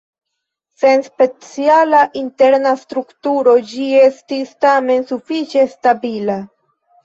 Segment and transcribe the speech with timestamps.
[0.83, 6.43] Sen speciala interna strukturo ĝi estis tamen sufiĉe stabila.